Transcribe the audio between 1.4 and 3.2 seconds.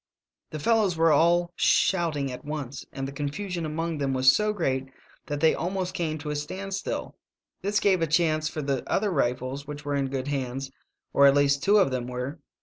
shouting at once, and the